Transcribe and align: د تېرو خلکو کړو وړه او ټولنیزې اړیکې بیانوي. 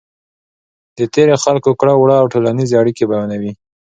د 0.97 0.99
تېرو 1.13 1.35
خلکو 1.43 1.69
کړو 1.79 1.93
وړه 1.99 2.15
او 2.21 2.31
ټولنیزې 2.33 2.75
اړیکې 2.81 3.09
بیانوي. 3.11 3.51